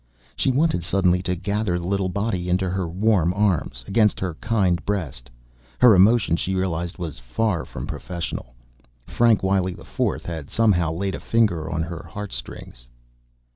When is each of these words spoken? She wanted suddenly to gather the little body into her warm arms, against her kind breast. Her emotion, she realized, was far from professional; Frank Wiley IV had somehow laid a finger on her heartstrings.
She 0.35 0.49
wanted 0.49 0.81
suddenly 0.81 1.21
to 1.21 1.35
gather 1.35 1.77
the 1.77 1.85
little 1.85 2.09
body 2.09 2.49
into 2.49 2.67
her 2.71 2.89
warm 2.89 3.35
arms, 3.35 3.85
against 3.87 4.19
her 4.19 4.33
kind 4.41 4.83
breast. 4.83 5.29
Her 5.77 5.93
emotion, 5.93 6.37
she 6.37 6.55
realized, 6.55 6.97
was 6.97 7.19
far 7.19 7.65
from 7.65 7.85
professional; 7.85 8.55
Frank 9.05 9.43
Wiley 9.43 9.73
IV 9.73 10.25
had 10.25 10.49
somehow 10.49 10.91
laid 10.91 11.13
a 11.13 11.19
finger 11.19 11.69
on 11.69 11.83
her 11.83 12.01
heartstrings. 12.09 12.87